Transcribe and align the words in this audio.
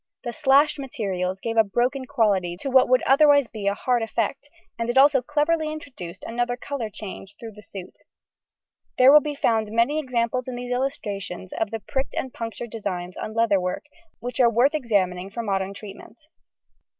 The 0.23 0.33
slashed 0.33 0.79
materials 0.79 1.39
gave 1.39 1.57
a 1.57 1.63
broken 1.63 2.05
quality 2.05 2.57
to 2.61 2.71
what 2.71 2.89
would 2.89 3.03
otherwise 3.03 3.47
be 3.47 3.67
a 3.67 3.75
hard 3.75 4.01
effect, 4.01 4.49
and 4.79 4.89
it 4.89 4.97
also 4.97 5.21
cleverly 5.21 5.71
introduced 5.71 6.23
another 6.23 6.57
colour 6.57 6.89
change 6.89 7.35
through 7.39 7.51
the 7.51 7.61
suit. 7.61 7.99
There 8.97 9.11
will 9.11 9.19
be 9.21 9.35
found 9.35 9.69
many 9.71 9.99
examples 9.99 10.47
in 10.47 10.55
these 10.55 10.71
illustrations 10.71 11.53
of 11.53 11.69
the 11.69 11.83
pricked 11.87 12.15
and 12.15 12.33
punctured 12.33 12.71
designs 12.71 13.15
on 13.15 13.35
leather 13.35 13.61
work 13.61 13.83
which 14.19 14.39
are 14.39 14.49
worth 14.49 14.73
examining 14.73 15.29
for 15.29 15.43
modern 15.43 15.71
treatment. 15.71 16.17